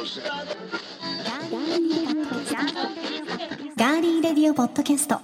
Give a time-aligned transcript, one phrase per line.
[0.00, 5.20] ガーリーレディオポッドキャスト。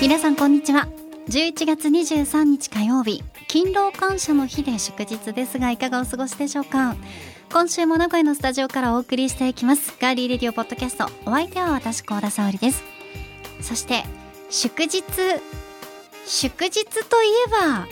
[0.00, 0.88] 皆さんこんにちは。
[1.28, 3.22] 11月23日火曜日。
[3.56, 6.94] 勤労感謝の日で祝日ですがいかがお過ごしでしょうか？
[7.50, 9.96] 今週も名古屋のスタジオからお送りしていきます。
[9.98, 12.84] ガーリーレディオポッドキャストお相手は私高田沙織です。
[13.62, 14.04] そして
[14.50, 15.02] 祝日
[16.26, 17.88] 祝日といえば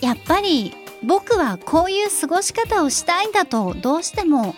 [0.00, 0.72] やっぱり
[1.02, 4.54] 僕はこういう過ごし方をしたいんだとどうしても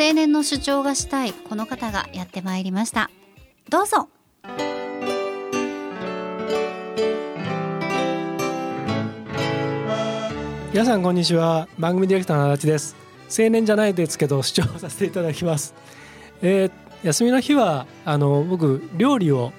[0.00, 3.10] 青年の主張がしたいこの方がやってまいりました。
[3.68, 4.08] どうぞ。
[10.72, 11.68] 皆さんこんにちは。
[11.78, 12.96] 番組ディレクターの足立です。
[13.28, 15.74] 青年じゃないですけど視聴させていただきます、
[16.40, 19.52] えー休みの日はあの僕料理を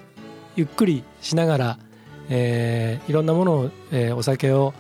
[0.56, 1.78] ゆっくりしながら、
[2.30, 4.74] えーいろんなものを、えーお酒を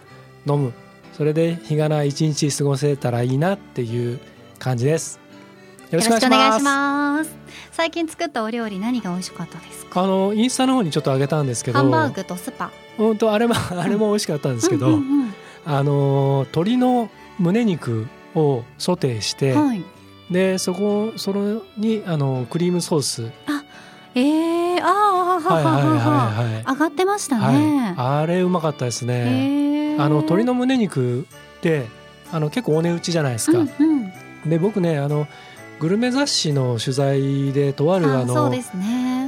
[0.47, 0.73] 飲む。
[1.15, 4.19] それで日がな一日過ごせたらいいなっていう
[4.57, 5.19] 感じです。
[5.91, 7.29] よろしくお願いします。
[7.71, 10.01] 最近作ったお料理何が美味しかったですか？
[10.01, 11.77] あのインスタの方にちょっと上げたんですけど。
[11.77, 12.71] ハンバーグとスパ。
[12.97, 15.32] 本当あれもあれも美味しかったんですけど、うんうん
[15.65, 19.83] あの鶏の胸肉をソテーして、うんはい。
[20.31, 21.39] でそこそれ
[21.77, 23.31] にあのクリームソース。
[24.15, 26.73] えー、あーあーははいはいははい。
[26.73, 30.01] 上がってましたはい、ね、あれうまかったですえね、ー。
[30.01, 31.25] あの鶏の胸肉っ
[31.61, 31.87] て
[32.31, 34.49] あの結構お値打ちじゃないですか、うんうん。
[34.49, 35.27] で僕ねあの
[35.79, 38.63] グルメ雑誌の取材でとあるあのね。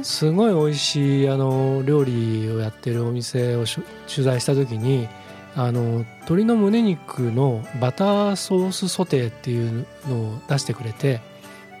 [0.04, 5.08] すごい美味しいあの料理をやってるお店を取材した時に
[5.56, 11.20] あの鶏の胸肉のバターソースソテーっていうのを出してくれて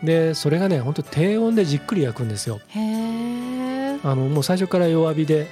[0.02, 2.60] でそれがね本当低温でじっくり焼くんですよ。
[2.68, 5.46] へえあのもう最初から弱火で。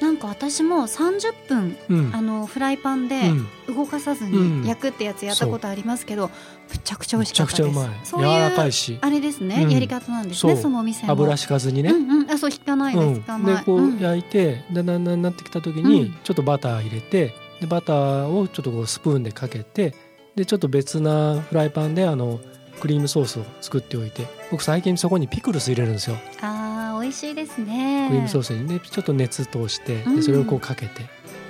[0.00, 2.14] なんか私も30分うん。
[2.14, 3.30] あのフライパンで
[3.66, 3.74] うん。
[3.74, 4.62] 動かさずうん。
[4.62, 6.28] に焼くってやつやったことありますけど、
[6.70, 7.56] むちゃくちゃ美め味しかったです。
[7.56, 8.34] ちゃくちゃうまい。
[8.40, 8.98] 柔らかいし。
[9.00, 9.70] あれですね、うん。
[9.70, 10.56] やり方なんですね。
[10.56, 13.44] そのお店も油敷かずにね、うんうん、あそう引かないです、うん。
[13.44, 13.98] でこうん。
[13.98, 15.90] う焼いてだんだんだんなってきた時うん。
[15.90, 19.94] にちょっとバター入れてでバターをちょっとこうスプーンでかけて
[20.36, 22.40] でちょっと別なフライパンであの
[22.80, 26.16] クリームソースを作っておいて僕最近そこにピクルス入れるんですよ。
[26.40, 28.06] あー美味しいですね。
[28.08, 30.16] クリームソースにねちょっと熱通してうん。
[30.16, 31.02] でそれをこうかけて。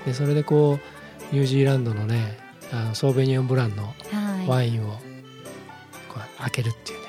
[0.06, 0.78] でそれでこ
[1.32, 2.38] うニュージーランドのね
[2.72, 3.92] あのソーベニオンブランのは
[4.44, 4.48] い。
[4.48, 5.00] ワインをこ
[6.16, 7.06] う開けるっていうね。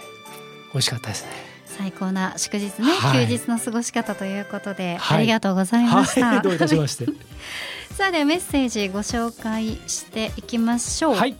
[0.73, 1.31] 美味しかったですね
[1.79, 3.25] 最高な祝日ね、はい。
[3.25, 5.17] 休日の過ごし方ということで、はい。
[5.19, 6.41] ありがとうございました、はい。
[6.41, 7.05] どういたしまして。
[7.95, 11.37] さあではメッセージご紹介していきましょう、はい。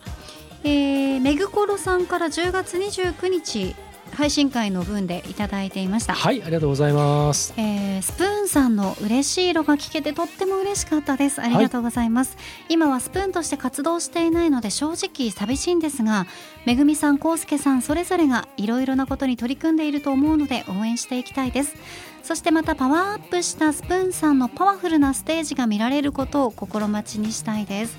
[0.63, 3.75] えー、めぐころさんから10月29日
[4.19, 7.53] 配信会の分でいただいていました、はいありがとうございます。
[7.55, 11.41] えースプーンさんの嬉しい色が聞けてとっても嬉しかったです。
[11.41, 12.37] ありがとうございます、
[12.69, 16.27] 今はスプーンとして活動していないので正直寂しいんですが
[16.65, 21.75] めぐみさんこうすけさんそれぞれがいろいろなことに取り組んでいると思うので応援していきたいです。
[22.23, 27.97] そしてまたパワーアップしたスプーンさんのパワフルなステージが見られることを心待ちにしたいです。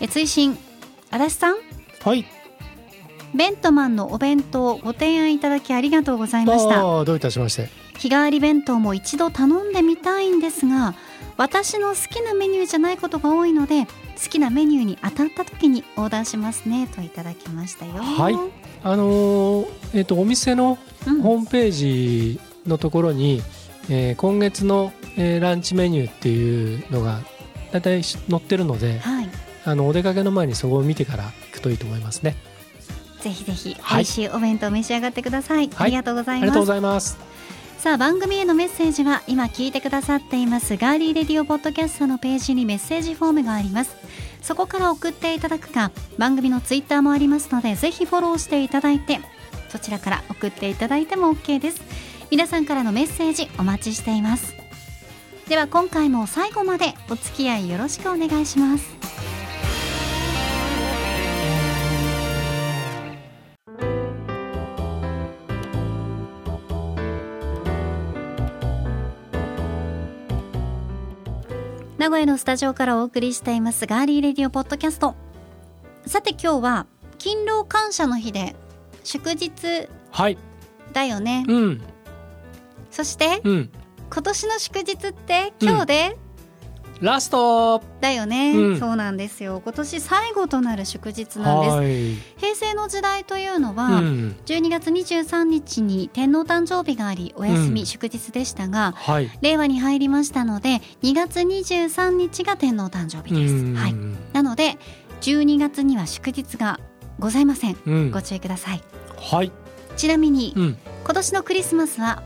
[0.00, 0.58] え追伸
[1.10, 1.56] 足立さん？
[2.04, 2.24] はい
[3.34, 7.04] ベントマンのお弁当ご提案いただきありがとうございました。
[7.04, 7.68] どういたしまして。
[7.98, 10.94] 日替わり弁当も一度頼んでみたいんですが
[11.36, 13.86] 私の好きなメニューじゃないことが多いので
[14.20, 17.92] 好きなメニューに当たった時にオーダーしますねといただきましたよ。
[17.94, 18.34] はい。
[18.82, 21.22] あのーえっ、とお店のうん。
[21.22, 23.42] ホームページのところに、
[23.88, 27.20] えー今月の、えーランチメニューっていうのが
[27.72, 29.28] だいたい載ってるのではい。
[29.64, 32.36] あのお出かけの前にそこを見てから行くといいと思いますね
[33.24, 35.70] ぜひぜひはい美味しいお弁当召し上がってください、はい。
[35.78, 36.42] ありがとうございます。
[36.42, 37.18] ありがとうございます。
[37.78, 40.76] さあ番組へのメッセージは今聞いてくださっています。
[40.76, 43.96] ガーリーレディオポッドキャストのページにメッセージフォームがあります。
[44.42, 49.20] そこから送っていただくか番組のツイッターもありますのでぜひフォローしていただいて
[49.70, 51.80] そちらから送っていただいても OK です。
[52.30, 54.54] 皆さんからのメッセージお待ちしています。
[55.48, 58.93] では今回も最後までお付き合いよろしくお願いします
[72.04, 75.14] 名古屋のスタジオからお送りしていますガーリーレディオポッドキャスト。
[76.04, 76.86] さて今日は
[77.16, 78.54] 勤労感謝の日で
[79.04, 79.88] 祝日。
[80.10, 80.36] はい。
[80.92, 81.80] だよね、うん。
[82.90, 83.70] そしてうん。
[84.12, 86.18] 今年の祝日って今日で？
[87.00, 87.82] ラスト。
[88.00, 88.78] だよね、うん。
[88.78, 89.60] そうなんですよ。
[89.64, 91.76] 今年最後となる祝日なんです。
[91.76, 97.86] はい、平成の時代というのうは、ん、12月23日に天皇誕生日がありお休み、うん。
[97.86, 99.30] 祝日でしたがはい。
[99.40, 103.74] 令和に入りましたので2月23日が天皇誕生日です、うん。
[103.74, 103.94] はい、
[104.32, 104.78] なので
[105.20, 106.80] 12月には祝日が
[107.18, 107.76] ございません。
[107.86, 108.10] うん。
[108.10, 108.82] ご注意ください。
[109.16, 109.52] はい。
[109.96, 110.78] ちなみにうん。
[111.04, 112.22] 今年のクリスマスは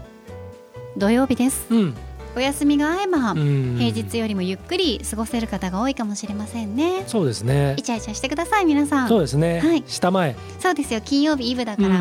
[0.97, 1.67] 土曜日です。
[1.71, 1.95] うん
[2.39, 3.77] お休みが合えばうん。
[3.79, 7.03] 平日よりもゆっくり過ごせる方が多いかもしれませんね。
[7.09, 7.75] そうですね。
[7.77, 9.09] イチャイチャしてください皆さん。
[9.09, 9.83] そうですね、はい。
[9.89, 10.37] 下前。
[10.61, 12.01] そうですよ金曜日イブだから、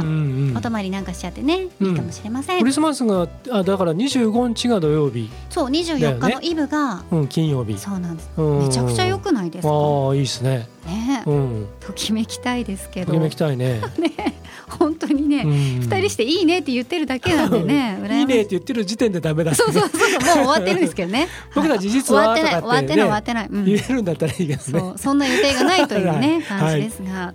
[0.56, 1.89] お泊まりなんかしちゃってね、うん。
[1.89, 2.60] いいかもしれません。
[2.60, 7.78] クリスマスがあだから25日が土曜日、そう24日のイブが、うん、金曜日。
[7.80, 8.30] そうなんです。
[8.38, 8.60] うん。
[8.60, 9.69] めちゃくちゃ良くないですか？
[9.74, 10.68] ああいいですね。
[10.86, 11.24] ね。
[11.25, 11.68] うん。
[11.80, 13.13] ときめきたいですけど。
[13.13, 13.81] ときめきたいね
[14.69, 15.51] 本当にね、うん。
[15.81, 18.21] 二人していいねって言ってるだけなんでね い。
[18.23, 19.55] いねって言ってる時点でダメだ。
[19.55, 21.27] そうそうそうそうもう終わってるんですけどね。
[21.55, 23.65] 僕ら事実は終わってない終わってない終わってない、うん。
[23.65, 24.93] 言えるんだったらいいけどね。
[24.97, 26.59] そんな予定がないというね、 はい。
[26.59, 27.33] 感じですが、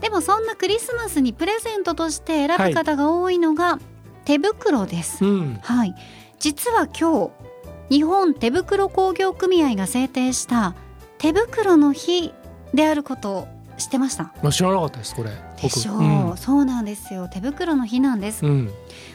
[0.00, 3.78] でもそんなクリスマスにプレゼントとして選ぶ方が多いのが
[4.24, 5.24] 手袋です。
[5.24, 5.58] うん。
[5.62, 5.94] はい、
[6.38, 7.30] 実は今
[7.88, 10.74] 日日本手袋工業組合が制定した
[11.18, 12.32] 手袋の日
[12.74, 14.32] であることを知ってました？
[14.42, 15.30] まあ知らなかったですこれ。
[15.60, 17.28] でしょう、僕そうなんですよ。
[17.28, 18.70] 手袋の日なんです、うん、うん。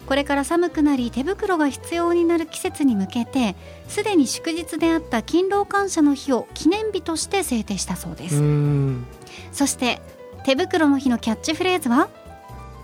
[0.07, 3.55] これから寒くなり手袋が必要になる季節に向けて
[3.87, 9.05] すでに祝日であった勤労感謝の日を記念日として制定したそうです、うん。
[9.51, 10.01] そして
[10.43, 12.09] 手袋の日のキャッチフレーズは？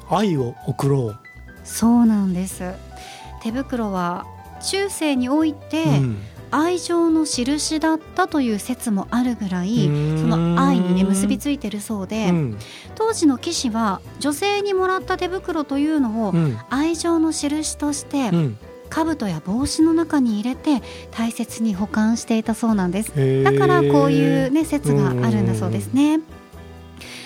[0.09, 1.19] 愛を送ろう、
[1.63, 2.73] そうなんです。
[3.43, 4.25] 手袋は
[4.61, 6.17] 中世においてうん
[6.51, 10.17] 愛情の印だったという説もあるぐらい、うん。
[10.19, 12.57] その愛にね結びついてるそうで、うん。
[12.95, 16.57] 当時の騎士は女性にもらった手袋というのをうん。
[16.69, 18.57] 愛情の印としてうん。
[18.89, 23.43] 兜や帽子の中に入れて大切に保管していたそうなんです。
[23.43, 26.21] だからこういうね説があるんだそうですね。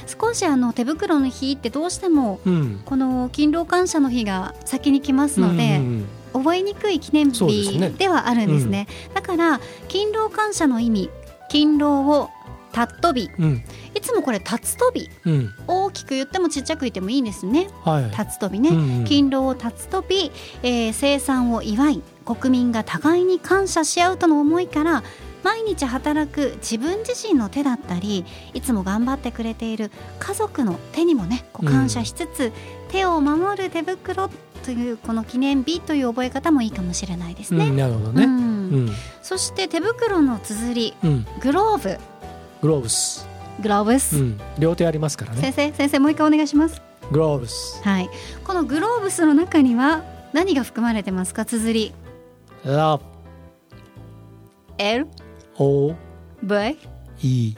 [0.08, 2.82] 少しあの手袋の日ってどうしてもうん。
[2.86, 8.88] この勤労感謝の日が先に来ますので、うん覚えにくい記念日ではあるんですね。
[9.14, 11.10] だから勤労感謝の意味
[11.50, 12.30] 勤労を
[12.72, 13.64] たっとびうん。
[13.94, 15.54] いつもこれたつとびうん。
[15.68, 17.70] 大きく言ってもちっちゃく言ってもいいんですね。
[17.84, 18.12] はい。
[18.12, 20.32] たつとびね、うん勤労をたつとび、
[20.64, 25.04] えー生産を祝い国民が互いに感謝し合うとの思いから
[25.44, 32.54] 毎日働く自分自身の手だったりいつも頑張ってくれている家族の手にもねこう感謝しつつ、
[32.92, 34.30] 手を守る手袋
[34.64, 37.66] というこの記念日という覚え方もいいかもしれないですね。
[37.66, 38.26] うんなるほどね。
[38.26, 38.32] うん。
[38.32, 38.38] う
[38.86, 38.90] ん。
[39.22, 41.26] そして手袋の綴りうん。
[41.42, 41.98] グローブ。
[42.62, 43.28] グローブス。
[43.60, 44.40] グローブス、うん。
[44.60, 45.42] 両手ありますからね。
[45.42, 46.82] 先生先生もう一回お願いします。
[47.12, 47.82] グローブス。
[47.84, 48.10] はい、
[48.44, 50.04] このグローブスの中には
[50.34, 51.46] 何が含まれてますか？
[51.46, 51.94] 綴り。
[52.64, 53.02] Love
[54.78, 55.08] L
[55.58, 55.96] O
[56.44, 56.78] V
[57.22, 57.56] E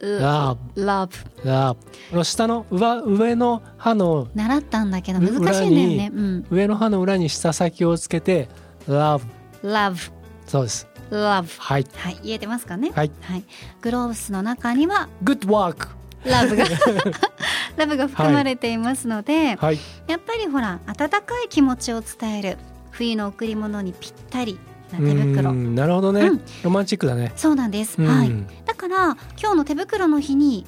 [0.00, 1.08] Love Love
[1.44, 1.74] Love
[2.10, 6.10] この下の上上の歯の習ったんだけど難しいんだよね。
[6.14, 8.48] うん、上の歯の裏に下先をつけて
[8.88, 9.22] Love
[9.62, 10.12] Love
[10.46, 10.86] そうです。
[11.10, 11.86] Love はい。
[11.96, 12.18] はい。
[12.22, 12.90] 言えてますかね？
[12.94, 13.10] はい。
[13.20, 13.44] はい、
[13.80, 15.88] グローブスの中には Good work
[16.24, 16.64] ラブが
[17.76, 19.78] ラブが含まれていますので、はい。
[20.08, 22.58] やっぱりほら温かい気持ちを伝える。
[22.90, 24.54] 冬の贈り物にぴったり。
[24.54, 25.50] な手袋。
[25.50, 27.96] うんなるほどね、うんロマンチックだね、そうなんです。
[27.98, 28.32] うんはい。
[28.64, 30.64] だから今日の手袋の日に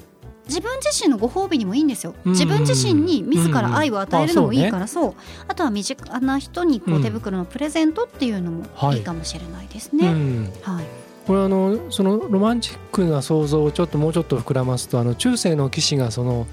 [0.47, 2.15] 自分自身のご褒美にもいいんですよ。
[2.25, 5.13] うん自分自身に自ら愛を与えるのもいいうんからそう,、
[5.47, 10.11] あとは身近な人にこううん手袋のプレゼントっていうのもはいいいかもしれないですうね。
[10.11, 10.85] ん、はい。
[11.27, 16.47] これあのそのロマンチックな想像をちょっともうちょっと膨らますとあの中世の騎士がその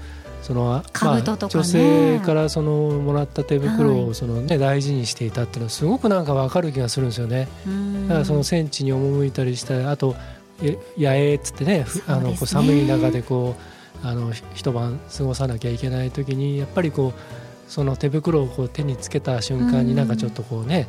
[0.47, 1.61] その兜とかね。
[1.61, 4.03] 女性からそのもらった手袋はい。
[4.05, 7.49] をその、ね大事にしていたっていうのはすごくなんかわかる気がするんですよね。
[7.67, 8.07] うん。
[8.07, 10.15] だからその戦地に赴いたりしたりあと
[10.61, 13.55] え野営っつってねふあのこう寒い中でこ
[14.03, 20.87] うあのひ一晩過ごさなきゃいけない時にやっぱりこうその手袋をこう手につけた瞬間うんになんかちょっとこうね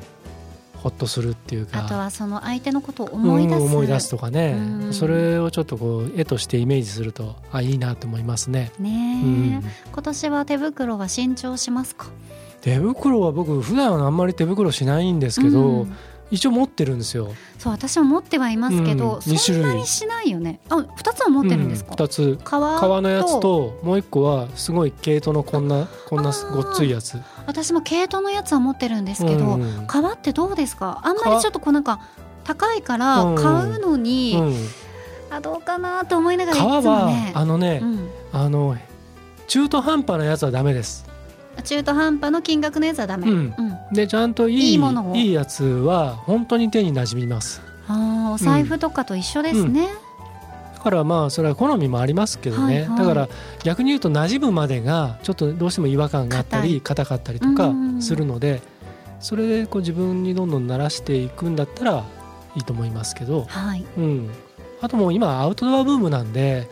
[0.83, 1.85] ほっとするっていうか。
[1.85, 3.57] あとはその相手のことを思い出す。
[3.57, 8.73] うん思い出すとかね、うんそれをちょっとこう絵としてイメージするとあいいなと思いますね。
[8.79, 12.07] ねえ、うん今年は手袋は新調しますか？
[12.61, 15.97] 手袋は僕普段はあんまり手袋しないんですけど、うん
[16.31, 17.33] 一応持ってるんですよ。
[17.59, 20.61] そう私も持ってはいますけど、うんそんなにしないよね。
[20.69, 21.91] あ二つは持ってるんですか？
[21.93, 27.19] うん二つ革革のやつともう一個はすごい毛糸のこんなこんなごっついやつ。
[27.47, 31.01] 私も毛糸のやつは持ってるんですけど、うんうん革ってどうですか？
[31.03, 32.01] あんまりちょっとこうなんか
[32.45, 34.55] 高いからうん買うのに、うん
[35.31, 38.77] あどうかなと思いながらい革はつもね、あのね、うん、あの
[39.47, 41.08] 中途半端なやつはダメです。
[41.63, 43.55] 中途半端の金額のやつはダメ、うん。
[43.57, 43.63] う
[43.93, 43.95] ん。
[43.95, 45.17] でちゃんといいいいものを。
[45.17, 47.63] いいやつは本当に手に馴染みます。
[47.89, 49.89] ああお財布とかと一緒ですね、
[50.75, 52.99] だからまあそれは好みもありますけどね、はいはい。
[52.99, 53.29] だから
[53.65, 58.03] 逆に言うと馴染むまでがちょっとどうしても違和感があったり硬かったりとかうん。
[58.03, 58.61] するので
[59.21, 62.05] それでこう自分にどんどん慣らしていくんだったら
[62.55, 63.85] いいと思いますけど、はい。
[63.97, 64.31] うん、
[64.81, 66.69] あともう今アウトドアブームなんで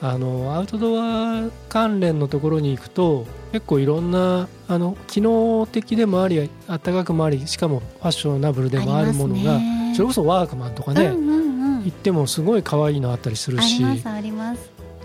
[0.00, 9.58] あのアウトドア関連のところに行くと結構いろんなあの機能的でもありあったかくもありしかもファッショナブルでもあるものが、
[9.94, 11.84] それこそワークマンとかね、うんうんうん。
[11.84, 13.82] 行ってもすごい可愛いのあったりするし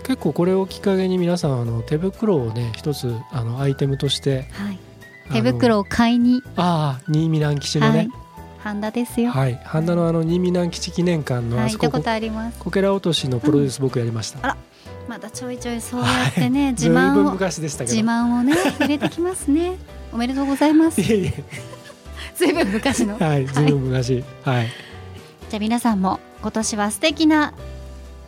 [0.02, 4.78] 結構これをきっかけに皆さんあの手袋をね一つあのアイテムとしてはい。
[5.32, 6.42] 手袋を買いに。
[6.56, 7.96] ああ新見南吉のはい。
[8.06, 8.10] ね
[8.58, 9.32] ハンダですよ。
[9.32, 9.60] はい。
[9.64, 12.58] 半田のあの新見南吉記念館のあそことあります。
[12.58, 14.56] こけら落としのプロデュース僕やりました、
[15.08, 16.90] まだちょいちょいそうやってね、ずい。
[16.90, 19.76] 自慢を自慢をね 入れてきますね。
[20.12, 21.00] おめでとうございます。
[21.00, 21.44] いえいえ。
[22.36, 23.18] ずいぶん昔の。
[23.18, 24.24] はいずいぶん昔。
[24.44, 24.68] はい。
[25.50, 27.52] じゃあ皆さんも今年は素敵な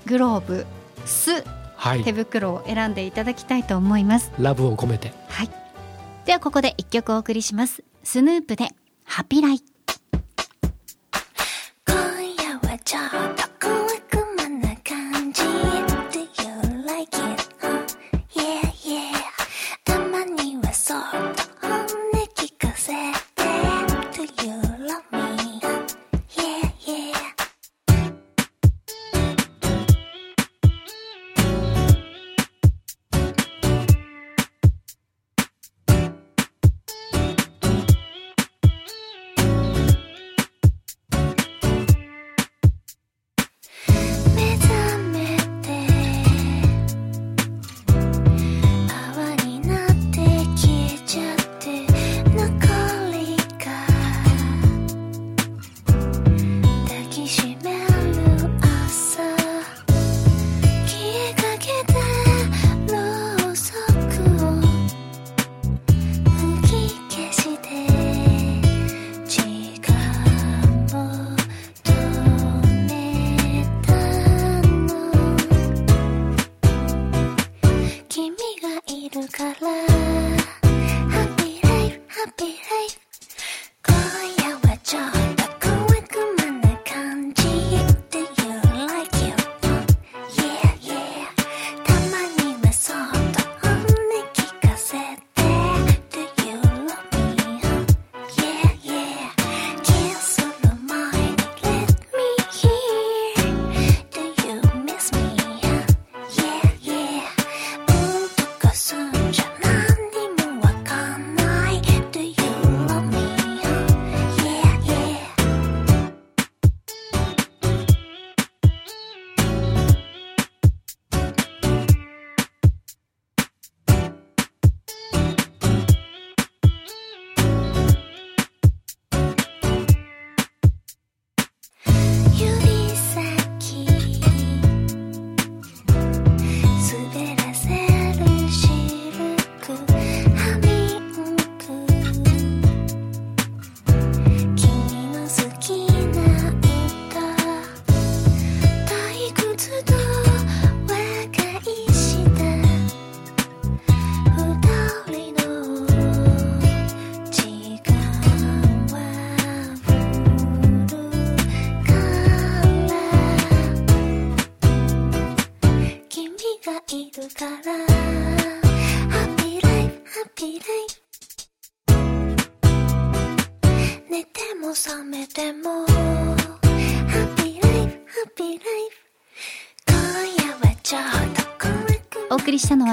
[0.07, 0.67] グローブ
[1.05, 1.45] ス
[1.77, 2.05] はい。
[2.05, 4.33] 手袋を選んでいただきたいと思います。
[4.39, 5.13] ラブを込めて。
[5.29, 5.51] はい。
[6.25, 7.85] ではここで一曲お送りします。
[8.03, 8.69] スヌープで
[9.05, 9.61] ハピライ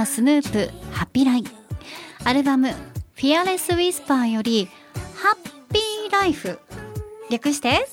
[0.06, 1.44] スヌープハピライ
[2.24, 2.70] アルバム
[3.16, 4.68] 「フィアレス・ウィスパー」より
[5.16, 6.60] 「ハッピーライフ」
[7.30, 7.88] 略して？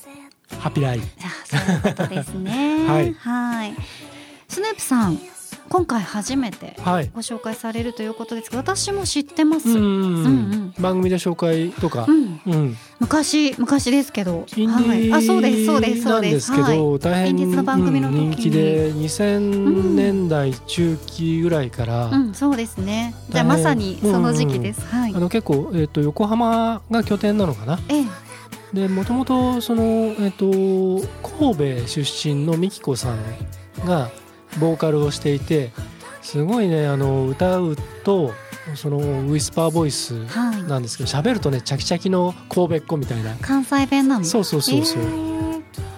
[0.61, 1.03] ハッピーライあ
[1.45, 2.85] そういうことですね。
[2.89, 3.13] はい。
[3.15, 3.75] はい。
[4.49, 5.19] スヌープさん
[5.69, 7.11] 今回初めてはい。
[7.15, 9.69] ご紹介されるということですが私も知ってます、
[10.81, 12.07] 番組で紹介とか。
[12.99, 14.47] 昔昔ですけど。
[14.51, 16.47] はい、あそうですそうですそうです。
[16.47, 16.77] すけはい。
[16.79, 22.07] ど大変人気で2000年代中期ぐらいから。
[22.07, 23.15] うん、そうですね。
[23.31, 24.81] じゃあまさにその時期です。
[24.87, 25.15] はい。
[25.15, 25.19] あ。
[25.19, 27.79] の結構、えっと横浜が拠点なのかな？
[27.89, 28.07] ええ、
[28.73, 29.83] でもともとその、
[30.19, 30.47] えっと
[31.39, 33.19] 神戸出身の美紀子さん
[33.87, 34.11] が
[34.61, 35.71] ボーカルをしていて
[36.23, 38.33] すごいねあの歌うと
[38.75, 40.63] そのウィスパーボイスはい。
[40.65, 43.35] なんですけど喋るとねチャキチャキの神戸っ子みたいな。
[43.37, 44.25] 関西弁なの？
[44.25, 45.03] そうそうそうそう。
[45.03, 45.39] えー。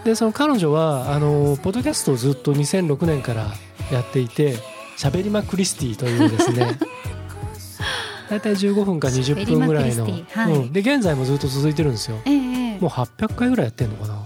[0.04, 3.48] でその彼女はあのポッドキャストをずっと2006年から
[3.90, 4.56] やっていて
[4.96, 6.78] 「しゃべりまクリスティ」というですね。
[8.30, 10.10] 大体15分か20分ぐらいの、は
[10.48, 10.52] い。
[10.54, 12.18] うん、で現在もずっと続いてるんですよ。
[12.24, 14.24] ええもう800回ぐらいやってるのかな。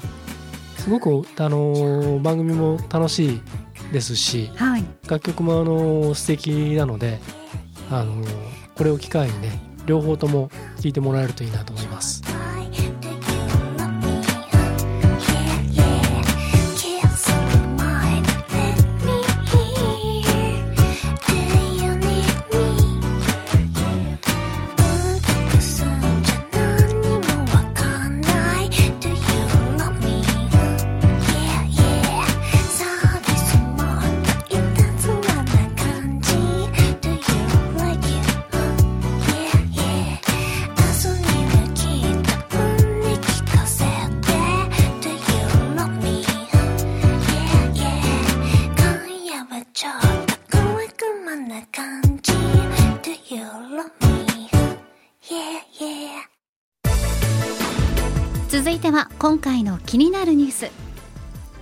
[0.76, 3.40] すごく、あの番組も楽しい
[3.94, 7.20] ですしはい楽曲も、あの素敵なので、
[7.90, 8.24] あの
[8.74, 12.33] これを機会にね両方とも聴いてもらえるといいなと思います。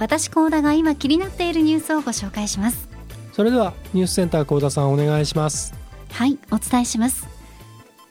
[0.02, 2.88] 私高田が今気になっているニュースをご紹介します。
[3.32, 5.74] それではニュースセンター幸田さんお願いします。
[6.10, 7.28] はいお伝えします。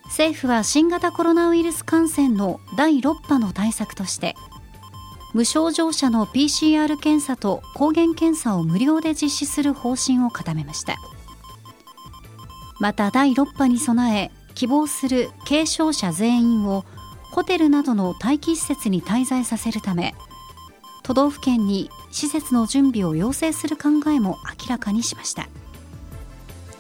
[0.06, 4.36] 政府は新型コロナウイルス感染の第6波の対策として
[5.34, 10.96] 無症状者の PCR 検査と抗原検査を無料で実施する方針を固めました。
[12.80, 16.86] また第6波に備え希望する軽症者全員を
[17.34, 20.16] ホテルなどの待機施設に滞在させるため
[21.04, 25.48] 都道府県に施設の準備を要請する考えも明らかにしました。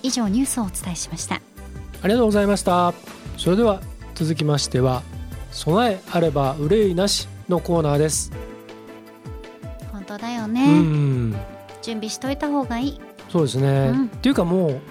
[0.03, 1.35] 以上ニュースをお伝えしました。
[1.35, 2.93] ありがとうございました。
[3.37, 3.81] それでは
[4.15, 5.03] 続きましては
[5.51, 8.31] 備えあれば憂いなしのコーナーです。
[9.91, 11.31] 本当だようね、ん、
[11.81, 13.67] 準備しといた方がいい、そうですね。
[13.67, 14.05] うん。
[14.05, 14.81] っていうかもう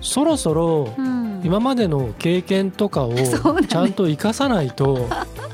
[0.00, 3.14] そろそろうん、今までの経験とかを
[3.68, 5.08] ちゃんと生かさないと、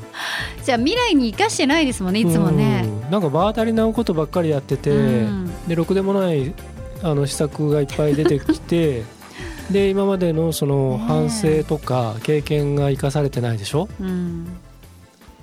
[0.63, 5.51] じゃあ未来に生かしてないですもんねいつもね、うんなんか場当たりなことばっかりやってて、うん。
[5.67, 6.53] でろくでもない
[7.03, 9.03] あの施策がいっぱい出てきて
[9.71, 13.87] で今までのその反省とか経験が生かされてないでしょ？
[13.99, 14.47] うん。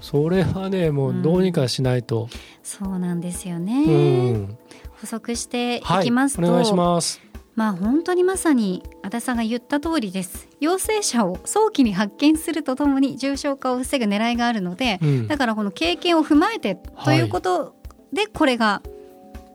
[0.01, 2.29] それはねもうどうにかしないと、
[2.62, 4.57] そうなんですようね、ん。
[5.01, 7.20] 補足していはいきますと、お願いします
[7.55, 10.49] まあ本当にまさに足立さんが言った通りです。
[10.61, 15.29] 陽性者を早期に発見するとともに重症化を防ぐ狙いがあるので、うん。
[15.29, 17.75] だからこの経験を踏まえてということ
[18.12, 18.83] でこれが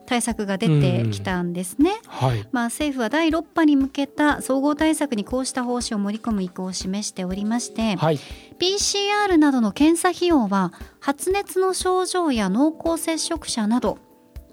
[0.08, 2.00] 対策が出てきたんですね。
[2.06, 2.48] はい。
[2.50, 8.18] まあ、政府は第6波に向けた総合対策にこうした方針を盛り込む意向を示しておりまして、はい。
[8.58, 13.98] PCR などの検査費用は発熱の症状や濃厚接触者など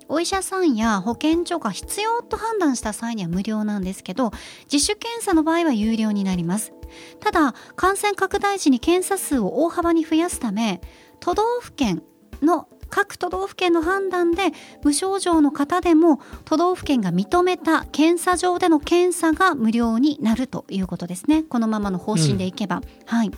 [0.07, 4.31] お医者さんや保健所が必要と判断した際には無料なんですけど
[4.71, 6.73] 自主検査の場合は有料になります。
[7.19, 10.81] ただ感染拡大時に検査数を大幅に増やすため
[11.19, 12.03] 都道府県
[12.41, 14.51] の各都道府県の判断で
[14.83, 21.43] 無症状の方でも都道府県が認めた検査場での検査が無料になるということですね。
[21.43, 23.31] このままの方針でいけば、はい。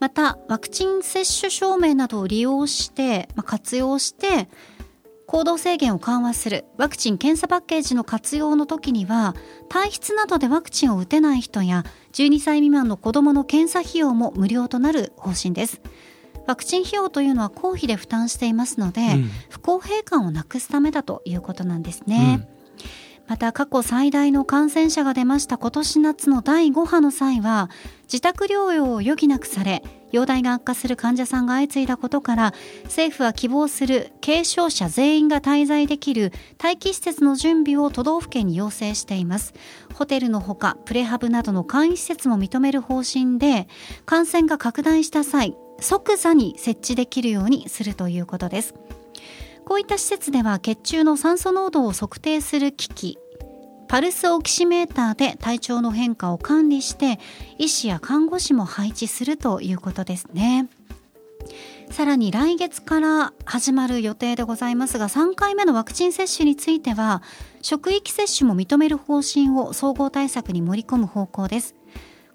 [0.00, 4.48] またワクチン接種証明などを利用して、まあ、活用して
[5.32, 9.34] 行動制限を緩和するワクチン・検査パッケージの活用の時には
[9.70, 15.80] 体質などでワクチンを打てない人や12歳未満の子どもの検査費用も無料となる方針です。
[16.46, 19.30] ワクチン費用というのは公費で負担していますので、うん。
[19.48, 22.46] 不公平感をなくすためだということなんですね、
[23.26, 27.70] また過去最大の感染者が出ました今年夏の第5波の際は
[28.02, 39.54] 自宅療養を余儀なくされ容体が悪化する患者さんが相次いだことから政府は希望する軽症者全員が滞在できる待機施設の準備を都道府県に要請しています。
[39.94, 43.68] ホテルのほかプレハブなどの簡易施設も認める方針で
[44.04, 48.74] 感染が拡大した際即座に設置できるようにするということです。
[49.64, 53.18] こういった施設では血中の酸素濃度を測定する機器
[53.92, 57.20] パルスオキシメーターで体調の変化を管理して
[57.58, 60.70] 医師や看護師も配置するということですね。
[61.90, 67.22] さらに来月から始まる予定でございますが3回目のワクチン接種については
[67.60, 71.74] 職域接種も認める方針を総合対策に盛り込む方向です。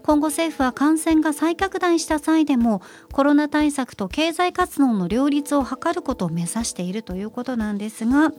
[0.04, 8.32] 今後政府は感染が再拡大した際でもコロナ対策と経済活動の両立を図ることを目指しているということなんですが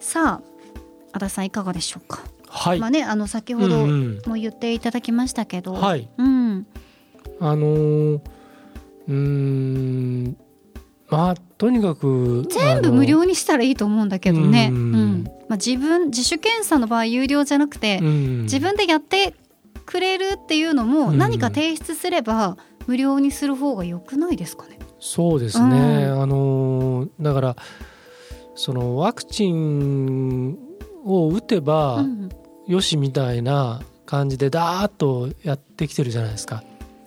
[0.00, 0.52] さあ
[1.12, 4.22] 足立さんいかがでしょうか、はい、まあねあの先ほどうんうん。
[4.26, 6.08] も言っていただきましたけど、はい。
[6.18, 6.66] うん。
[7.40, 8.20] あのー
[9.08, 10.36] うーん
[11.08, 14.92] まあとにかく全部無料にしたらいいと思うんだけどね、ううん。
[14.92, 18.42] んまあ、自分自主検査の場合有料じゃなくて、うん。
[18.42, 19.34] 自分でやって
[19.86, 21.18] くれるっていうのもうん。
[21.18, 24.78] 何か提出すれば無料にする方が良くないですかね。
[25.00, 27.56] そうですね、うあのだから
[28.54, 30.56] そのワクチン
[31.04, 32.28] を打てばうん
[32.66, 36.62] よしみたいな感じでダーッとやってきてるじゃないですか。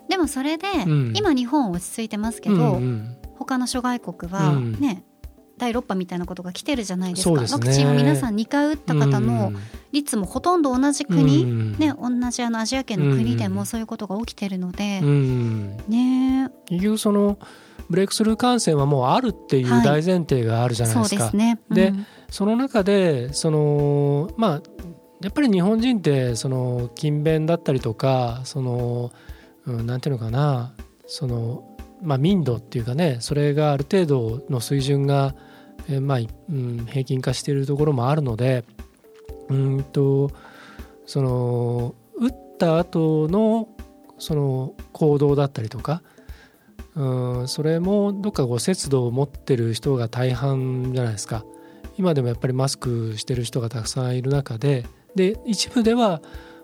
[0.09, 1.13] でもそれで、うん。
[1.15, 3.17] 今日本落ち着いてますけど、うんうん。
[3.37, 4.79] 他の諸外国はうん。
[4.79, 5.03] ね、
[5.57, 7.41] 第6波みたいなことが来てるじゃないですか。
[7.41, 7.47] ね。
[7.51, 9.53] ワクチンを皆さん2回打った方の
[9.91, 11.77] 率もほとんど同じ国、うん。
[11.77, 15.77] ね、同じあのアジア圏の国でうんもそういうことが起きてるので、うん。
[15.87, 16.49] ね。
[16.65, 17.37] 結局その
[17.89, 19.83] ブレイクスルー感染はもうあるっていうはい。
[19.83, 21.23] 大前提があるじゃないそうですか。
[21.25, 21.59] ですね。
[21.69, 22.05] でうん。
[22.29, 24.61] その中でそのまあ
[25.25, 29.11] やっぱり日本人ってその勤勉だったりとかその、
[29.65, 30.75] うん、なんていうのかな
[31.07, 31.63] その、
[32.03, 35.33] まあ、民度っていうかねそれがある程度の水準が、
[35.89, 38.65] えーまあうん、平均化しているところもあるので
[39.49, 40.29] うんと
[41.07, 43.67] その打った後の
[44.19, 46.03] その行動だったりとか
[46.93, 51.43] うんそれもどっかこう節度を持ってる人が大半じゃないですか。
[51.97, 54.85] 今でもやっぱりマスクしてる人がたくさんいる中で
[55.15, 56.21] で一部では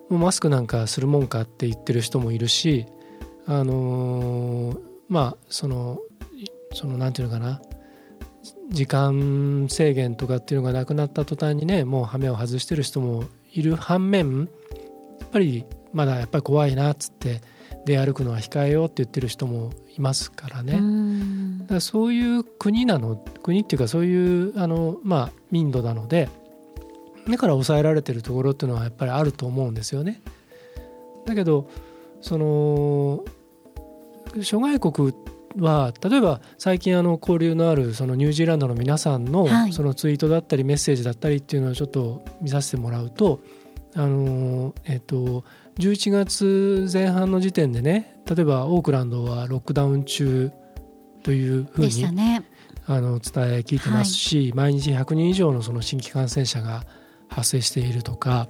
[0.08, 2.86] もうマスクなんかするもんかって言ってる人もいるし
[3.46, 6.00] あのーまあその
[6.34, 7.60] いそのなんていうのかな
[8.70, 14.48] 時間制限とかっていうのがなくなった途端にねもう羽目を外してる人もいる反面
[15.20, 17.42] やっぱりまだやっぱり怖いなっつって
[17.84, 20.74] 出歩くのは控えようって言ってる人もいますからね。
[20.74, 26.30] うんだからそういう国なの国っていうかそういうあの、まあ、民度なので
[27.28, 30.20] だから抑えられてるところっていうのはやっぱりあると思うんですよね。
[31.26, 31.68] だけど
[32.20, 33.24] その
[34.40, 35.14] 諸外国
[35.58, 43.40] は例えば最近あの交流のあるそのニュージーランドの皆さんのはいそのツイートだったりメッセージだったりっていうのをちょっと見させてもらうと
[43.94, 45.44] あのえっと
[45.78, 50.50] 11月前半の時点でね例えばオークランドはロックダウン中
[51.22, 52.44] というふうにね。
[52.84, 56.84] あの伝え聞いてますし、毎日100人以上のその新規感染者が
[57.32, 58.48] 発生しているとか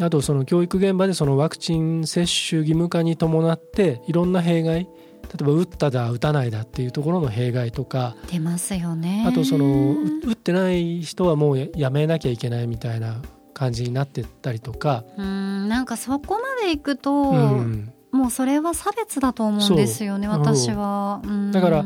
[0.00, 4.88] あとその教育現場でそのワクチン接種義務化に伴っていろんな弊害
[5.24, 9.24] 例えば打っただ打たないだっていうところの弊害とか出ますよね。
[9.26, 9.94] あとそのう
[10.26, 13.22] 打ってない人はもうややめなきゃいけないみたいな
[13.54, 21.20] 感じになってったりとか、うんなんかそこまでいくと、うんもうそれは差別だと思うんですよね私は。
[21.24, 21.84] うんだから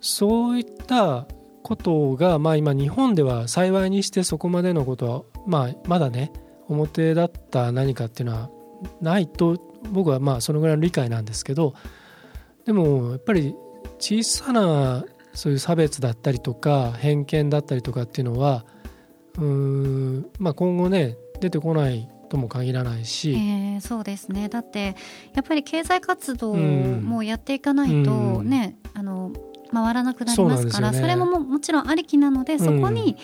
[0.00, 1.26] そういった
[1.62, 6.32] ことが、まあ、今日本では幸いにしてそこまでのことは、まあ、まだね
[6.68, 8.50] 表だった何かっていうのは
[9.00, 9.58] ないと
[9.90, 11.74] 僕はまあそのぐらいの理解なんですけど
[12.64, 13.54] でもやっぱり
[13.98, 18.64] 小さなそういう差別だったりとか偏見だったりとかっていうのは
[19.36, 24.48] うーん、まあ、今後ね出てこないとも限らないし、えーそうですね。
[24.48, 24.94] だって
[25.34, 27.02] やっぱり経済活動うん。
[27.02, 28.48] もやっていかないとうん。
[28.48, 29.32] ね、あの
[29.72, 31.14] 回らなくなりそうますからなんですよね。
[31.14, 33.16] それもももちろんありきなので、んそこに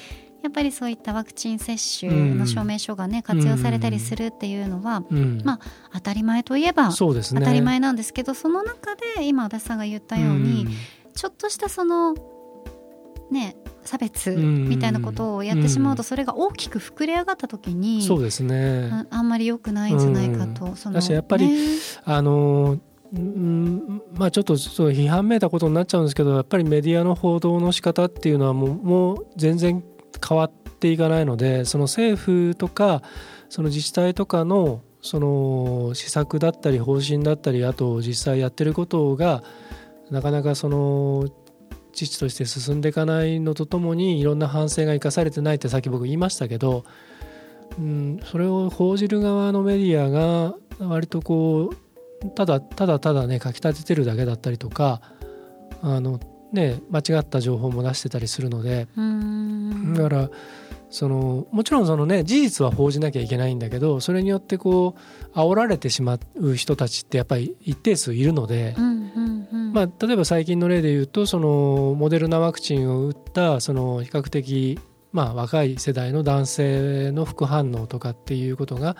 [0.46, 5.42] やっぱりそういったワクチン接種の証明書がね、活用されたりするっていうのは、うん。
[5.44, 5.58] ま
[5.92, 6.94] 当たり前といえばね。
[6.96, 10.68] 当たり前なんですけどその中で今足立さんが言ったように、ん。
[11.14, 12.14] ちょっとしたその
[13.32, 14.68] ね差別ん。
[14.68, 18.88] みたいなことをやってしまうとそれが大きく膨れ上がった時に、そうですね。
[18.92, 21.58] ああんまり良くないんじゃないかと、そのやっぱりね。
[22.04, 22.78] あの
[23.12, 29.82] うんまあちょっとそう批判めいたことになっちゃうんですけどやっぱりメディアの報道の仕方っていうのはもうもう全然
[30.26, 33.02] 変わっていかないのでその政府とか
[33.48, 39.44] その自治体とかのその施策だったり方針だったりあと実際やってることが
[40.10, 41.28] なかなかその
[41.92, 46.84] 父として進んでいかないのとともにいろんな反省が生かされてないってさっき僕言いましたけど、
[47.78, 55.00] うん、それを報じる側のメディアが割とこうただただただね書き立ててるだけだったりとか
[55.82, 56.18] あの、
[56.56, 58.88] ね、間違った情報も出してたりするので。
[59.94, 60.30] だから
[60.88, 64.94] そのもちろんそのね事実は報じなきゃいけないんだけどそれによってこ
[65.34, 68.74] う煽られてしまう人たちってやっぱり一定数いるので。
[69.72, 74.78] まあ、例えば最近の例で言うとそのモデルナワクチンを打ったその比較的、
[75.12, 78.96] まあ、若い世代の男性の副反応とかっていうことが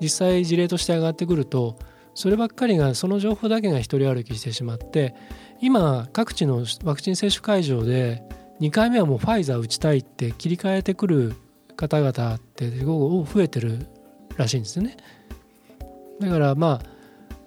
[0.00, 1.76] 実際事例として上がってくると
[2.14, 5.16] そればっかりがその情報だけが一人歩きしてしまって
[5.60, 8.22] 今各地のワクチン接種会場で
[8.60, 11.34] 2回目はもうファイザー打ちたいって切り替えてくる
[11.76, 13.86] 方々ってすごく増えてる
[14.36, 14.96] らしいんですよね。
[16.20, 16.80] だからま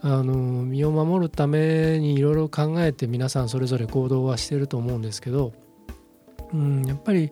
[0.02, 5.54] ああの身を守るためにいろいろ考えて皆さんそれぞれ行動はしてると思うんですけど
[6.54, 7.32] うん、やっぱり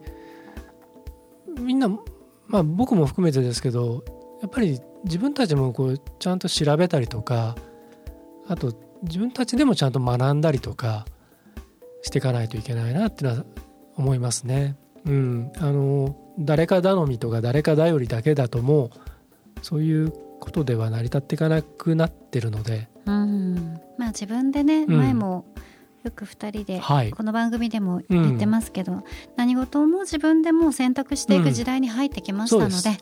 [1.59, 1.87] みんな、
[2.47, 4.03] まあ、僕も含めてですけど
[4.41, 7.55] やっぱり自分たちもこうちゃんと調べたりとか
[8.47, 11.05] あと自分たちでもちゃんと学んだりとか
[12.01, 13.45] していかないといけないなっていうのは
[13.97, 14.75] 思いますね。
[15.05, 18.91] うん、あの誰か頼みとか誰か頼りだけだともう
[19.63, 23.79] そういうことでは成り立っていかなくなってるので、うん。
[23.97, 24.97] まあ自分でね、うん。
[24.97, 25.45] 前も
[26.03, 27.11] よく2人で、はい。
[27.11, 29.03] この番組でも言ってますけど、
[29.35, 32.97] 何事も自分でもう選択していく時代に入ってきましたので。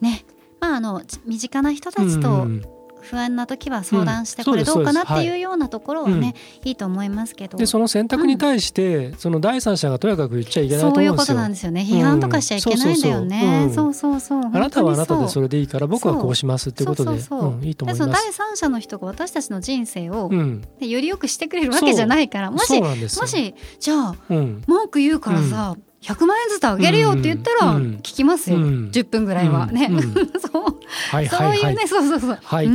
[0.00, 0.24] ね。
[0.60, 2.62] まああのち身近な人たちとうん
[3.02, 6.34] 不安な時は相談してうんこれどうかなっていうようなところはね、
[6.64, 6.72] い。
[6.72, 7.58] いと思いますけど。
[7.58, 11.34] でその選択に対して、その第三者がとやかく言っちゃいけないそういうこと。
[11.34, 11.86] なんですよね。
[11.88, 13.74] 批判とかしちゃいけないんだよね、うん。
[13.74, 14.40] そうそうそう。
[14.44, 17.10] あなたはあなたでそれれでいいから僕はこうしますってことで。
[17.10, 17.50] そうそうそう。
[17.52, 18.24] うんいいと思でそのいます。
[18.24, 24.62] 第三者の人が私たちの人生を、より良くしてくれるわけじゃないからもしもしじゃあうん。
[24.66, 28.90] 文句言うからさ、100万円ずつあげるよって言ったらうん聞きますよ、うん。
[28.92, 29.66] 10分ぐらいは。
[29.66, 29.96] ね、うん。
[29.96, 30.02] うん。
[30.12, 30.78] そう。
[31.10, 31.60] はいそうはい。
[31.62, 32.38] はいね、そうそうそう。
[32.42, 32.68] はい、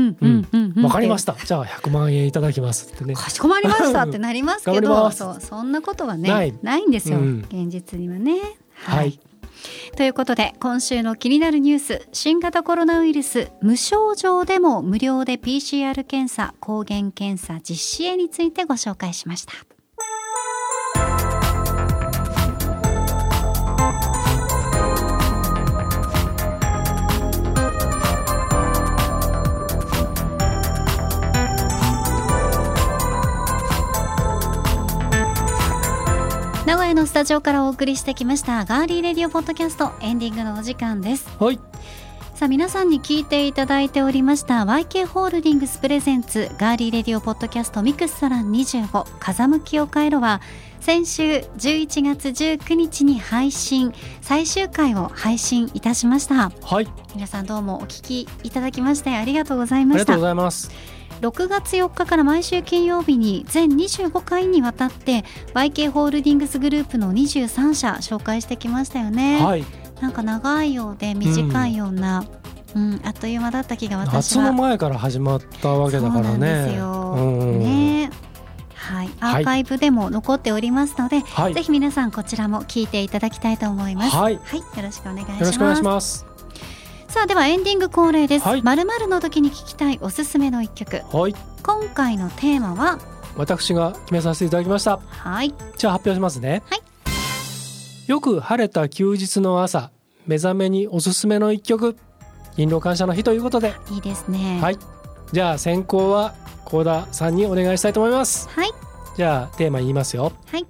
[0.81, 1.33] わかりました。
[1.33, 3.15] じゃあ100万円いただきますってね。
[3.15, 6.35] かしこまりましたってなりますけどそうそんなことはねな
[6.71, 7.45] ないいんですよ、うん。
[7.49, 8.39] 現実にはね。
[8.73, 9.19] はい。
[9.97, 12.07] ということで今週の気になるニュース。
[12.13, 19.53] 新型コロナウイルス無症状でも無料で PCR 検査抗原検査実施へについてご紹介しました
[36.87, 41.27] 名古屋のスタジオからお送りしてきましたガーリーレディオポッドキャストエンディングのお時間です。
[41.37, 41.59] はい。
[42.33, 50.39] さあ皆さんに聞いていただいておりました YK ホールディングスプレゼンツガーリーレディオポッドキャストミクスサラン25風向きを変えろは
[50.79, 51.23] 先週
[51.57, 56.51] 11月19日に配信最終回を配信いたしました。
[56.61, 56.87] はい。
[57.15, 60.96] 皆さんどうもお聞きいただきましてありがとうございありがとうましたございます。
[61.21, 69.65] 6月4日から毎週金曜日に全25回にわたって YK ホールディングスグループの23社紹介してきましたよね、はい。
[70.01, 72.25] なんか長いようで短いような、
[72.75, 76.77] うんあっという間だった気が私夏はの前から始まったわけだからね。
[77.57, 78.11] ね。
[78.75, 81.53] はい、アーカイブでも残っておりますので、はい。
[81.53, 84.15] ぜひ皆さんこちらも聞いていただきたいと思います。
[84.15, 84.35] はい。
[84.35, 84.39] よ
[84.81, 85.39] ろしくお願いします。
[85.39, 86.26] よろしくお願いします。
[87.07, 88.45] さあではエンディング恒例です。
[88.45, 90.97] はいまるまるの時に聞きたいおすすめの一曲。
[91.15, 92.99] はい今回のテーマは
[93.35, 94.97] 私が決めさせていただきました。
[94.97, 96.63] はいじゃあ発表しますね。
[96.69, 96.81] はい
[98.07, 99.91] よく晴れた休日の朝
[100.25, 101.97] 目覚めにおすすめの一曲
[102.51, 104.59] 勤労感謝の日ということで、いいですね。
[104.61, 104.77] はい
[105.31, 106.33] じゃあ先行は
[106.65, 108.49] 高田さんにお願いしたいと思います。
[108.49, 108.69] はい
[109.15, 110.33] じゃあテーマ言いますよ。
[110.45, 110.65] はい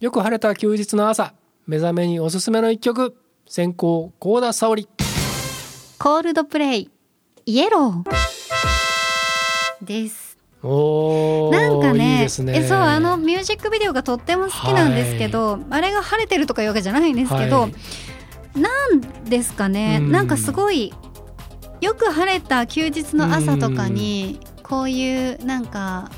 [0.00, 1.32] よく晴れた休日の朝
[1.66, 4.88] 目覚めにおすすめの一曲先行高田沙織
[6.04, 6.90] コールドプレイ
[7.46, 8.04] イエロー。
[9.82, 10.36] です。
[10.62, 12.58] おーなんかねいね。
[12.58, 18.60] えそうあのミュージックビデオがとっても好きなんですけど、あれが晴れてるとかいうわけじゃないんですけど、はい。
[18.60, 20.12] なんですかね、うん。
[20.12, 20.92] なんかすごい
[21.80, 26.10] よく晴れた休日の朝とかにこういうなんか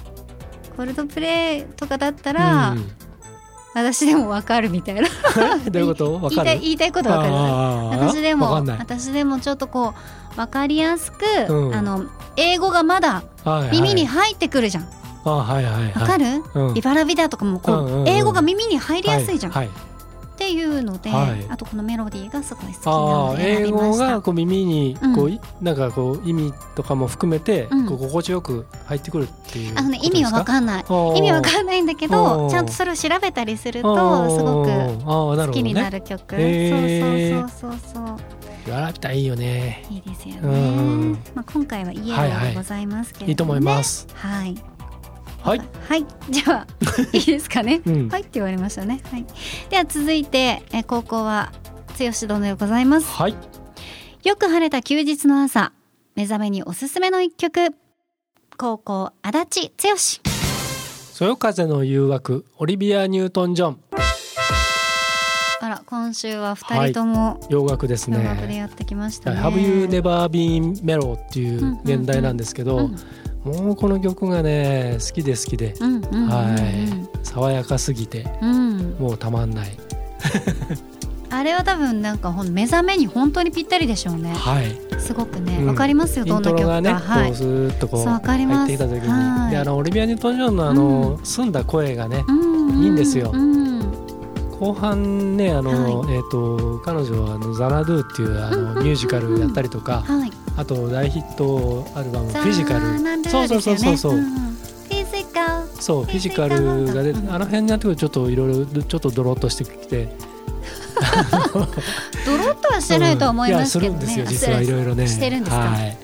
[0.77, 2.91] コールドプレイとかだったら、うん
[3.77, 5.03] 私でもわかるみたいな。
[5.71, 6.15] どういうこと？
[6.15, 7.33] わ言いたいかる言いたいことわかる。
[8.09, 9.93] 私でも私でもちょっとこ
[10.37, 11.75] うわかりやすく、うん。
[11.75, 12.05] あの
[12.37, 13.23] 英語がまだ
[13.71, 14.89] 耳に入ってくるじゃん。
[15.27, 15.93] あはいはいはい。
[15.93, 16.75] わかる、うん。
[16.75, 18.09] ビバラビダとかもこう、うんうんうん。
[18.09, 19.75] 英語が耳に入りやすいじゃん、はいはい
[20.37, 21.47] っていうので、はい。
[21.49, 27.87] あとこのメロディーがすごい好きな英語がこう耳にこう、ういなんかこう意味とかも含めて、うん。
[27.87, 30.85] こう心地よく入ってくるっていうあのね意味はわかんない。
[31.17, 34.71] 意味わかんないんだけどちゃんとそれを調べたりするとすごく
[35.05, 37.49] 好きになる曲、へー。
[37.49, 38.17] そうそうそうそう
[38.67, 39.87] くやらびたいいよね。
[39.91, 42.47] いいですよね、うんまあ、今回はイエロはいはい。
[42.47, 43.31] ーでございますけれども、ね。
[43.31, 44.07] いいと思います。
[44.15, 44.76] はい
[45.47, 46.67] はい、はい、じゃあ
[47.13, 49.01] いいですかねうんはいって言われましたね。
[49.13, 49.25] はい。
[49.71, 51.53] では続いてえ高校は
[51.97, 53.07] 剛殿でございます。
[53.07, 53.37] はい
[54.25, 55.73] よく晴れた休日の朝、
[56.17, 57.77] 目覚めにおすすめの一曲。
[58.59, 59.97] 高校足立剛。
[61.13, 63.79] そよ風の誘惑オリビア・ニュートン・ジョン
[65.61, 69.41] あら今週は二人とも洋楽です洋楽でねやってきましたね。
[69.41, 72.97] Have You Never Been Mellow っていう年代なんですけど、うん
[73.47, 76.29] もうこの曲がね好きで好きで、うんうんうんうん。
[76.29, 77.25] はい。
[77.25, 78.27] 爽やかすぎて。
[78.43, 78.97] うん。
[78.99, 79.69] もうたまんない。
[81.31, 84.33] あれは多分なんかほん目覚めに本当にぴったりでしょうね。
[84.33, 84.77] はい。
[84.99, 85.59] すごくね。
[85.61, 85.67] うん。
[85.69, 86.81] わかりますよどんな曲か。
[86.81, 87.29] ね、はい。
[87.29, 87.37] こう。
[87.37, 89.51] スーッとこう入ってきた時に、はい。
[89.53, 93.31] であのオリビア・ニュートン・ジョンのあの、澄んだ声がねうんうんいいんですよ。
[93.33, 93.57] うん
[94.59, 98.85] 後半ねあの、はえっ、と彼女はあのザナドゥっていうあの、うんうんうんうん。
[98.85, 102.99] ミュージカルやったりとか、はいあと大ヒットアルバムフィジカル。
[103.31, 105.83] そうそうそうそうそう、フィジカル。
[105.83, 110.09] そうフィジカルが出て、うんあの辺になってくるとちょっといろいろちょっとドロッとしてきて。
[112.25, 114.11] ドロッとはしてないとは思いますけどね、うん。
[114.17, 115.07] いやするんですよ実はいろいろね。
[115.07, 115.63] してるんですか？
[115.63, 115.97] はい。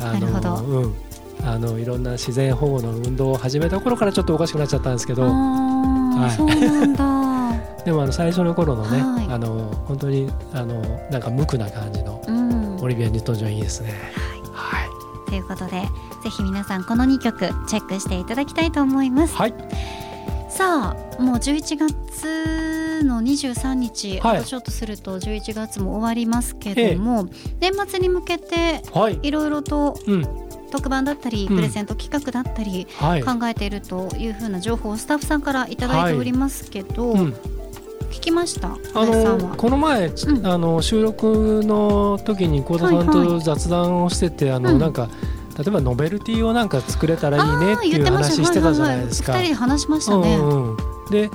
[0.00, 0.54] あのなるほど。
[0.56, 0.94] うん。
[1.44, 5.22] あのいろんな自然保護の運動を始めた頃からちょっとおかしくなっちゃったんですけど。
[5.22, 6.36] はい。
[6.36, 7.04] そうなんだ。
[7.84, 9.26] でもあの最初の頃のね、はい。
[9.32, 12.20] あの本当にあのなんか無垢な感じの。
[12.26, 12.39] うん
[12.82, 13.94] オリビア・ニュートン・ジョンいいですね。
[14.52, 14.88] はい、
[15.28, 15.82] ということで
[16.22, 19.36] ぜひ皆さんこの2曲チェックしていただきたいと思います。
[19.36, 19.54] はい、
[20.48, 24.38] さあもう11月の23日、はい。
[24.38, 27.28] あとちょっとすると11月も終わりますけども、
[27.60, 30.26] 年末に向けてはい、いろいろとうん、
[30.70, 31.56] 特番だったりうん。
[31.56, 37.34] プレゼント企画だったりはい、考えているというふうな情報をスタッフさんからいただいておりますけど、うん、
[38.10, 39.04] 聞きましたあ。
[39.06, 40.46] のこの前、ちうん。
[40.46, 44.78] あの収録の時に幸田さんはいと雑談をしてて、あのうん。
[44.78, 45.08] なんか
[45.56, 49.32] 例えばノベルティをなんか作れたらいいねっていう話してたじゃないですか。
[49.32, 50.36] はいはいはい、2人で話しましたね。
[50.36, 50.76] うんうん、
[51.10, 51.30] で、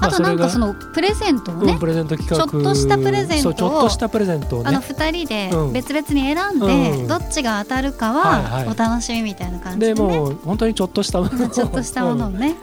[0.00, 2.46] あとなんかそののプレゼントをね、プレゼント企画。
[2.46, 5.72] ちょっとしたプレゼントをちょっとしたプレゼントをあのね2人でうん。
[5.72, 7.08] 別々に選んで、うん。
[7.08, 10.00] どっちが当たるかはお楽しみみたいな感じででね。
[10.00, 11.48] もう本当にちょっとしたものを。
[11.50, 12.56] ちょっとしたものをね、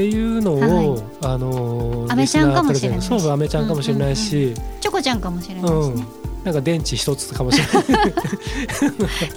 [0.00, 6.04] っていうのを、はいあのアメちゃんかもしれないそうアメちゃんかもしれないし、チョコちゃんかもしれないしね、
[6.44, 8.14] なんか電池一つかもしれない。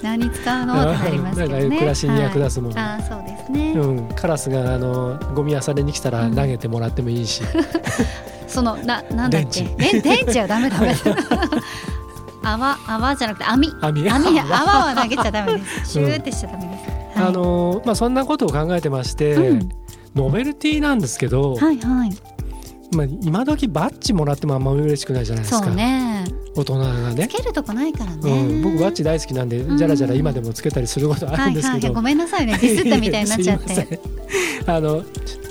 [0.02, 1.48] 何使うのってなりますね。
[1.48, 7.42] なんか暮らしに役立つもの、はい、あーそうですね、うん、カラスがあのゴミ漁りに来たら投げてもらってもいいし、
[8.48, 9.64] そのななんだっけ？
[9.76, 10.96] 電え電池はダメダメ
[12.42, 13.68] 泡泡じゃなくて網。
[13.82, 14.10] 網。
[14.10, 14.56] 網泡。
[14.56, 15.92] は投げちゃダメです。
[15.92, 16.78] シューってしちゃダメで
[17.14, 17.28] す、はい。
[17.28, 19.68] あのまあ、そんなことを考えてまして、うん
[20.14, 22.10] ノベルティなんですけど、はいはい。
[22.94, 25.64] まあ、今時バッジもらってもあんま嬉しくないじゃないですか。
[25.64, 26.24] そうね。
[26.54, 27.28] 大人がね。
[27.28, 27.36] つ。
[27.36, 29.78] けるとこないからね、うん、僕バッジ大好きなんでうん。
[29.78, 32.58] じゃらじゃら今でもつけたりすることあるんですけど、はいはい、ごめんなさいね。
[32.60, 34.00] ディスったみたいになっちゃって。
[34.66, 35.02] あの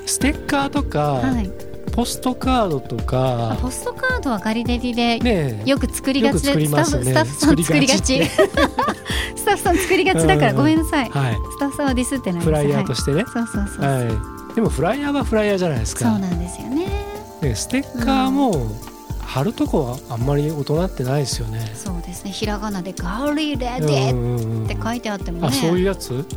[0.06, 1.74] ステッカーとか、はい。
[1.94, 7.06] ポストカードとあかポストカードはガリレディでよく作りがちでスタッフ、ますね。
[7.06, 8.26] スタッフさん作りがち。
[8.26, 8.48] 作
[9.38, 12.46] スタッフさん作りがちだからうんごめんなさい、はい、スタッフさんはディスってないです。
[12.46, 16.06] フライヤーとししてね、て、そうそうそう、はい、でもフライヤーはフライヤーじゃないですか。
[16.12, 16.88] そうなんですよね。
[17.42, 18.68] でステッカーも
[19.20, 21.72] 貼るとこはあんまり大人ってないですよね。
[21.74, 22.32] そうですね。
[22.32, 26.14] ひらがなでガリレディうんうんうんって書いてあってもね、あそういうやつ？
[26.14, 26.26] うん。
[26.26, 26.30] ス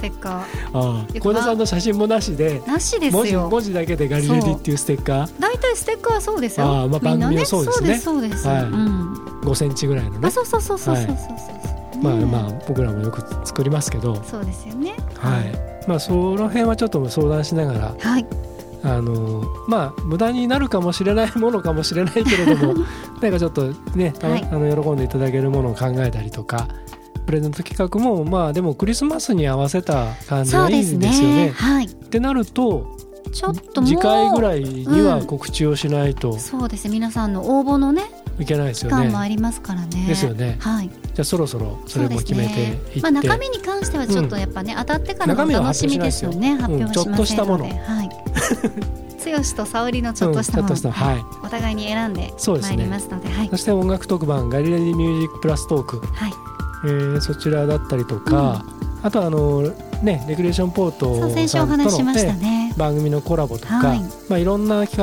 [0.00, 0.44] テッカあ
[0.74, 5.40] あ小田さんの写真もなしでーなしです文字よ文字だけでガリレディっていうステッカー？
[5.40, 6.66] 大体ステッカーはそうですよ。
[6.66, 7.98] あーまあ番組はそうですね。
[7.98, 8.62] そうですそうです、はい。
[8.64, 9.14] うん。
[9.40, 10.18] 5センチぐらいのね。
[10.24, 14.94] あそうそうそうそうそうそうそう、ねまあまあ僕らもよく作りますけど、そうですよね。
[15.16, 15.88] はい。
[15.88, 18.26] まあその辺はちょっと相談しながらはい。
[18.84, 22.74] あのまあ無駄になるかもしれないものかもしれないけれども
[23.20, 24.48] なんかちょっとね、あはい。
[24.50, 26.68] あの喜んでいただけるものを考えたりとか
[27.26, 31.46] プレゼント企画もまあでもクリスマスに合わせた感じがいいんですよね。
[31.46, 31.52] ね。
[31.54, 31.86] はい。
[31.86, 32.86] ってなると
[33.32, 35.26] ちょっと次回ぐらいにはうん。
[35.26, 36.38] 告知をしないと。
[36.38, 38.04] そうです皆さんの応募のね
[38.38, 39.06] いけないです期よね。
[39.06, 40.06] 間もありますからね。
[40.06, 40.56] ですよね。
[40.60, 40.88] はい。
[40.88, 46.56] じゃあそろそろそれも決めていって、まあ、中身に関してはちょっとやっぱね、当たってからのお楽しみですよね。
[46.56, 48.98] 発表しませんので、発表しないですようんはい。
[49.28, 50.76] 剛と沙織のちょっとしたもの、うん。
[50.76, 51.24] ちょっとしたはい。
[51.44, 53.28] お互いに選んでまいりますので。
[53.28, 53.48] はい。
[53.50, 56.32] そして音楽特番ガリレディミュージックプラストーク、はい。
[56.84, 58.64] えーそちらだったりとか、
[59.02, 59.62] あとあの
[60.02, 64.00] ねレクリエーションポート先週おさんと話ししましたの、ね、ね番組のコラボとか、はい。
[64.28, 64.96] まあいろんな企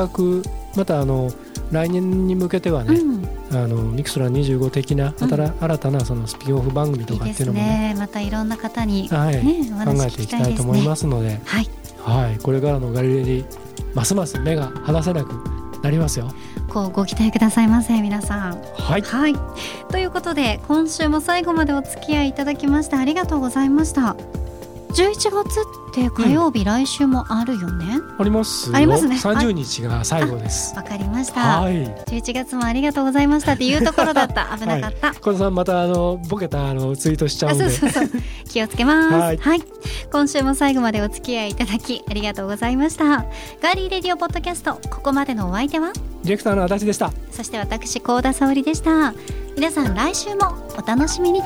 [0.44, 1.32] 画またあの
[1.72, 3.26] 来年に向けてはね、うん。
[3.52, 5.34] あのミクソラ25的な、うん。
[5.34, 7.96] 新新たなそのスピンオフ番組とかっていうのもねね。
[7.98, 11.70] またいろんな方に、ねはい、お考えていきたいと思いますので、はい。
[12.00, 13.46] はい、これからのガリレディ
[13.96, 15.34] ますます目が離せなく
[15.82, 16.30] なりますよ。
[16.70, 18.62] こうご期待くださいませ皆さん。
[18.74, 19.36] はい、はい。
[19.90, 24.16] ということで今週も最後までお付き合いいただきましてありがとうございました。
[24.96, 28.02] 11月って火曜日、来週もあるよね？
[28.20, 28.76] ありますよ。
[28.76, 29.16] ありますね。
[29.16, 30.76] 30日が最後です。
[30.76, 31.86] わかりました、はい。
[32.06, 33.54] 11月もありがとうございました。
[33.54, 34.50] っていうところだった。
[34.60, 37.70] 危なかった、小田さんまたあのボケたあのツイートしちゃうあんで。
[37.70, 38.22] そうそうそう。
[38.50, 39.14] 気をつけます。
[39.14, 39.36] ははい。
[39.36, 39.64] い、
[40.12, 43.06] 今週も最後までお付き合いいただきありがとうございました。
[43.06, 45.94] ガーリーレディオポッドキャストここまでのお相手は？
[46.24, 47.12] ディレクターの足立でした。
[47.32, 49.14] そして私高田沙織でした。
[49.56, 51.42] 皆さん来週もお楽しみに